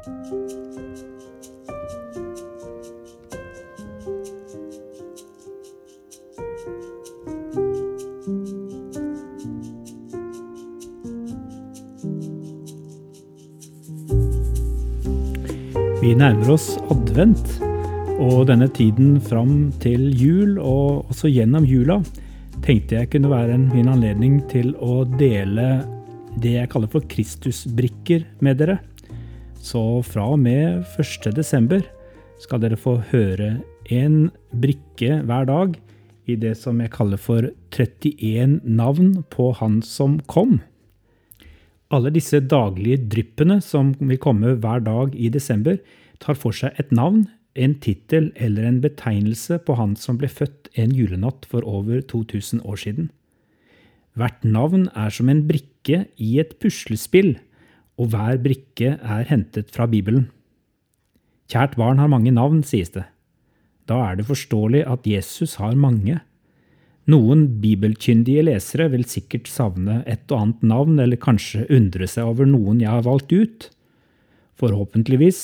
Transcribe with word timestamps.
Vi 0.00 0.06
nærmer 16.16 16.48
oss 16.54 16.78
advent, 16.88 17.60
og 18.16 18.46
denne 18.48 18.70
tiden 18.72 19.18
fram 19.20 19.68
til 19.84 20.08
jul, 20.16 20.56
og 20.56 21.12
også 21.12 21.28
gjennom 21.28 21.68
jula, 21.68 21.98
tenkte 22.64 22.96
jeg 22.96 23.10
kunne 23.12 23.28
være 23.28 23.52
en 23.52 23.68
fin 23.68 23.92
anledning 23.92 24.40
til 24.48 24.72
å 24.80 25.04
dele 25.04 25.84
det 26.40 26.56
jeg 26.56 26.70
kaller 26.72 26.88
for 26.88 27.04
Kristusbrikker 27.04 28.24
med 28.40 28.62
dere. 28.62 28.78
Så 29.60 30.00
fra 30.08 30.24
og 30.32 30.40
med 30.40 30.86
1.12. 30.96 31.82
skal 32.40 32.62
dere 32.62 32.78
få 32.80 32.96
høre 33.10 33.58
en 33.92 34.30
brikke 34.56 35.20
hver 35.28 35.46
dag 35.50 35.76
i 36.30 36.36
det 36.40 36.54
som 36.56 36.80
jeg 36.80 36.92
kaller 36.94 37.20
for 37.20 37.50
31 37.74 38.60
navn 38.64 39.18
på 39.30 39.50
Han 39.60 39.80
som 39.84 40.18
kom. 40.24 40.60
Alle 41.90 42.12
disse 42.14 42.38
daglige 42.40 43.02
dryppene 43.10 43.58
som 43.60 43.92
vil 43.98 44.20
komme 44.22 44.54
hver 44.62 44.80
dag 44.86 45.14
i 45.14 45.28
desember, 45.28 45.76
tar 46.20 46.38
for 46.38 46.54
seg 46.54 46.76
et 46.78 46.92
navn, 46.94 47.26
en 47.58 47.74
tittel 47.82 48.30
eller 48.38 48.68
en 48.68 48.78
betegnelse 48.80 49.58
på 49.66 49.74
han 49.74 49.96
som 49.98 50.20
ble 50.20 50.28
født 50.30 50.68
en 50.78 50.92
julenatt 50.94 51.48
for 51.50 51.66
over 51.66 51.98
2000 52.00 52.62
år 52.62 52.78
siden. 52.78 53.08
Hvert 54.14 54.44
navn 54.46 54.86
er 54.94 55.10
som 55.10 55.28
en 55.32 55.42
brikke 55.48 56.04
i 56.14 56.30
et 56.38 56.54
puslespill, 56.62 57.34
og 58.00 58.14
hver 58.14 58.40
brikke 58.40 58.96
er 58.96 59.28
hentet 59.28 59.68
fra 59.74 59.86
Bibelen. 59.90 60.30
Kjært 61.50 61.76
barn 61.76 62.00
har 62.00 62.08
mange 62.08 62.32
navn, 62.32 62.62
sies 62.64 62.92
det. 62.94 63.04
Da 63.90 63.98
er 64.06 64.18
det 64.20 64.28
forståelig 64.28 64.84
at 64.88 65.06
Jesus 65.08 65.58
har 65.60 65.76
mange. 65.76 66.20
Noen 67.10 67.46
bibelkyndige 67.60 68.44
lesere 68.46 68.86
vil 68.92 69.06
sikkert 69.08 69.48
savne 69.50 70.00
et 70.06 70.30
og 70.30 70.44
annet 70.44 70.62
navn, 70.72 71.00
eller 71.02 71.18
kanskje 71.20 71.66
undre 71.72 72.06
seg 72.08 72.28
over 72.30 72.46
noen 72.46 72.82
jeg 72.82 72.92
har 72.92 73.06
valgt 73.06 73.34
ut. 73.34 73.66
Forhåpentligvis 74.60 75.42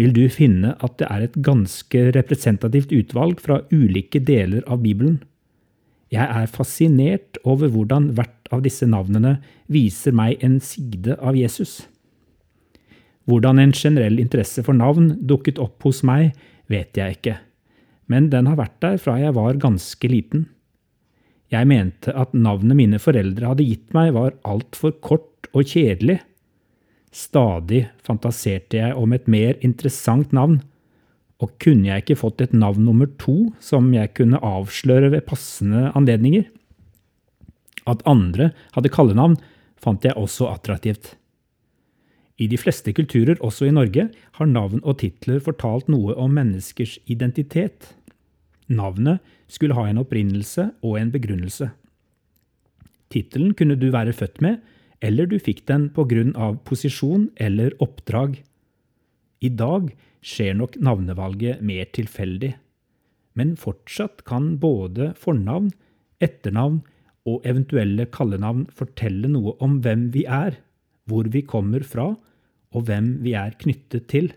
vil 0.00 0.14
du 0.16 0.24
finne 0.32 0.74
at 0.82 0.98
det 0.98 1.06
er 1.06 1.28
et 1.28 1.38
ganske 1.46 2.08
representativt 2.16 2.92
utvalg 2.96 3.38
fra 3.44 3.60
ulike 3.70 4.18
deler 4.26 4.66
av 4.66 4.82
Bibelen. 4.82 5.20
Jeg 6.10 6.26
er 6.26 6.50
fascinert 6.50 7.38
over 7.46 7.70
hvordan 7.70 8.10
hvert 8.18 8.50
av 8.54 8.64
disse 8.66 8.86
navnene 8.86 9.38
viser 9.70 10.14
meg 10.14 10.42
en 10.44 10.58
side 10.62 11.14
av 11.20 11.38
Jesus. 11.38 11.84
Hvordan 13.30 13.60
en 13.60 13.72
generell 13.72 14.20
interesse 14.20 14.64
for 14.64 14.76
navn 14.76 15.14
dukket 15.24 15.60
opp 15.62 15.84
hos 15.86 16.02
meg, 16.04 16.34
vet 16.68 16.96
jeg 16.96 17.18
ikke, 17.18 17.38
men 18.12 18.28
den 18.32 18.48
har 18.50 18.58
vært 18.60 18.76
der 18.84 18.98
fra 19.00 19.16
jeg 19.20 19.32
var 19.36 19.56
ganske 19.60 20.10
liten. 20.10 20.48
Jeg 21.52 21.68
mente 21.70 22.12
at 22.16 22.34
navnet 22.36 22.76
mine 22.76 23.00
foreldre 23.00 23.52
hadde 23.52 23.66
gitt 23.66 23.94
meg, 23.96 24.12
var 24.16 24.36
altfor 24.48 24.96
kort 25.04 25.48
og 25.54 25.68
kjedelig. 25.70 26.18
Stadig 27.14 27.84
fantaserte 28.04 28.80
jeg 28.80 28.96
om 28.98 29.12
et 29.14 29.28
mer 29.30 29.56
interessant 29.64 30.34
navn, 30.34 30.60
og 31.42 31.52
kunne 31.62 31.88
jeg 31.90 32.04
ikke 32.04 32.18
fått 32.18 32.42
et 32.44 32.54
navn 32.56 32.84
nummer 32.86 33.08
to 33.20 33.52
som 33.62 33.90
jeg 33.94 34.12
kunne 34.16 34.40
avsløre 34.42 35.10
ved 35.14 35.26
passende 35.28 35.90
anledninger? 35.98 36.46
At 37.90 38.04
andre 38.08 38.52
hadde 38.76 38.92
kallenavn, 38.92 39.36
fant 39.76 40.04
jeg 40.06 40.16
også 40.16 40.48
attraktivt. 40.52 41.14
I 42.34 42.48
de 42.50 42.58
fleste 42.58 42.90
kulturer, 42.94 43.38
også 43.38 43.68
i 43.68 43.74
Norge, 43.74 44.08
har 44.38 44.50
navn 44.50 44.80
og 44.82 44.98
titler 45.02 45.38
fortalt 45.42 45.86
noe 45.92 46.16
om 46.18 46.34
menneskers 46.34 46.96
identitet. 47.06 47.92
Navnet 48.66 49.22
skulle 49.46 49.76
ha 49.78 49.86
en 49.86 50.00
opprinnelse 50.02 50.72
og 50.82 50.98
en 50.98 51.12
begrunnelse. 51.14 51.70
Tittelen 53.14 53.54
kunne 53.54 53.76
du 53.78 53.92
være 53.94 54.16
født 54.16 54.40
med, 54.42 54.58
eller 55.04 55.28
du 55.30 55.36
fikk 55.38 55.62
den 55.68 55.90
av 56.34 56.58
posisjon 56.64 57.30
eller 57.36 57.74
oppdrag. 57.78 58.40
I 59.40 59.48
dag 59.48 59.92
skjer 60.24 60.54
nok 60.58 60.78
navnevalget 60.80 61.62
mer 61.62 61.84
tilfeldig, 61.92 62.54
men 63.34 63.54
fortsatt 63.56 64.24
kan 64.24 64.56
både 64.58 65.12
fornavn, 65.20 65.70
etternavn 66.22 66.82
og 67.28 67.44
eventuelle 67.46 68.06
kallenavn 68.06 68.66
fortelle 68.72 69.28
noe 69.28 69.54
om 69.60 69.80
hvem 69.84 70.10
vi 70.14 70.24
er, 70.24 70.56
hvor 71.08 71.28
vi 71.30 71.44
kommer 71.46 71.84
fra, 71.86 72.12
og 72.74 72.88
hvem 72.88 73.18
vi 73.24 73.34
er 73.38 73.54
knyttet 73.60 74.08
til. 74.10 74.32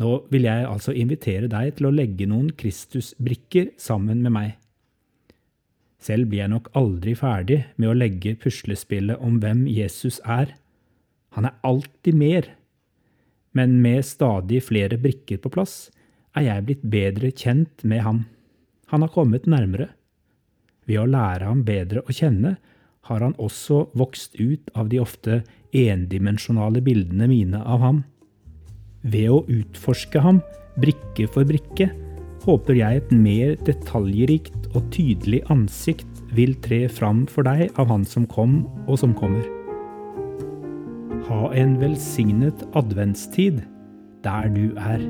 Nå 0.00 0.14
vil 0.32 0.46
jeg 0.48 0.64
altså 0.64 0.94
invitere 0.96 1.50
deg 1.52 1.76
til 1.76 1.90
å 1.90 1.94
legge 1.94 2.26
noen 2.28 2.48
Kristusbrikker 2.56 3.74
sammen 3.80 4.22
med 4.24 4.34
meg. 4.34 4.56
Selv 6.00 6.30
blir 6.30 6.46
jeg 6.46 6.52
nok 6.54 6.70
aldri 6.78 7.12
ferdig 7.18 7.60
med 7.76 7.90
å 7.90 7.96
legge 7.96 8.38
puslespillet 8.40 9.20
om 9.20 9.36
hvem 9.42 9.66
Jesus 9.68 10.16
er. 10.24 10.54
Han 11.36 11.50
er 11.50 11.58
alltid 11.66 12.16
mer. 12.16 12.48
Men 13.52 13.80
med 13.82 14.06
stadig 14.08 14.62
flere 14.64 14.96
brikker 15.00 15.42
på 15.42 15.52
plass 15.52 15.90
er 16.38 16.46
jeg 16.46 16.66
blitt 16.66 16.86
bedre 16.88 17.32
kjent 17.34 17.84
med 17.84 18.00
ham. 18.06 18.24
Han 18.88 19.04
har 19.04 19.12
kommet 19.12 19.48
nærmere. 19.50 19.90
Ved 20.88 21.02
å 21.02 21.10
lære 21.10 21.50
ham 21.50 21.64
bedre 21.66 22.00
å 22.06 22.14
kjenne 22.14 22.56
har 23.08 23.24
han 23.24 23.34
også 23.38 23.86
vokst 23.96 24.36
ut 24.40 24.70
av 24.76 24.90
de 24.92 25.00
ofte 25.02 25.42
endimensjonale 25.76 26.82
bildene 26.84 27.28
mine 27.30 27.62
av 27.62 27.84
ham. 27.84 28.02
Ved 29.02 29.30
å 29.32 29.42
utforske 29.48 30.20
ham 30.20 30.42
brikke 30.80 31.28
for 31.32 31.48
brikke 31.48 31.88
håper 32.44 32.78
jeg 32.78 33.00
et 33.00 33.12
mer 33.12 33.54
detaljrikt 33.66 34.70
og 34.74 34.86
tydelig 34.94 35.42
ansikt 35.52 36.22
vil 36.36 36.54
tre 36.64 36.86
fram 36.88 37.24
for 37.28 37.46
deg 37.46 37.68
av 37.80 37.90
Han 37.90 38.04
som 38.06 38.26
kom 38.30 38.62
og 38.86 39.00
som 39.02 39.14
kommer. 39.16 39.44
Ha 41.30 41.52
en 41.54 41.76
velsignet 41.80 42.64
adventstid 42.78 43.62
der 44.24 44.48
du 44.54 44.72
er. 44.78 45.04